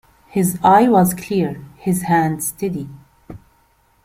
[0.29, 2.89] His eye was clear, his hand steady.